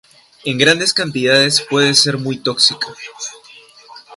[0.45, 2.87] En grandes cantidades puede ser muy tóxica.